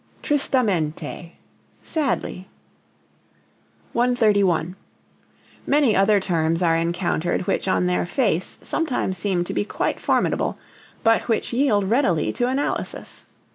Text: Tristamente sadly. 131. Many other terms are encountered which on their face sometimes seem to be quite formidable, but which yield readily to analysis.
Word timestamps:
Tristamente 0.23 1.33
sadly. 1.83 2.47
131. 3.93 4.75
Many 5.67 5.95
other 5.95 6.19
terms 6.19 6.63
are 6.63 6.75
encountered 6.75 7.41
which 7.45 7.67
on 7.67 7.85
their 7.85 8.07
face 8.07 8.57
sometimes 8.63 9.19
seem 9.19 9.43
to 9.43 9.53
be 9.53 9.63
quite 9.63 9.99
formidable, 9.99 10.57
but 11.03 11.27
which 11.27 11.53
yield 11.53 11.83
readily 11.87 12.33
to 12.33 12.47
analysis. 12.47 13.27